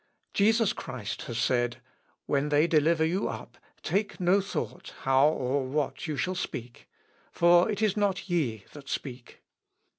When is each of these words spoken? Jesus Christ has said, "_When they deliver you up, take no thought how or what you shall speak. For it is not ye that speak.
Jesus 0.33 0.73
Christ 0.73 1.21
has 1.29 1.37
said, 1.37 1.77
"_When 2.27 2.49
they 2.49 2.65
deliver 2.65 3.05
you 3.05 3.27
up, 3.29 3.59
take 3.83 4.19
no 4.19 4.41
thought 4.41 4.95
how 5.01 5.27
or 5.27 5.63
what 5.67 6.07
you 6.07 6.17
shall 6.17 6.33
speak. 6.33 6.89
For 7.31 7.69
it 7.69 7.83
is 7.83 7.95
not 7.95 8.27
ye 8.27 8.65
that 8.73 8.89
speak. 8.89 9.43